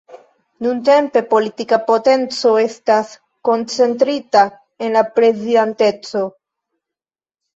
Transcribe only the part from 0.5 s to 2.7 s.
Nuntempe, politika potenco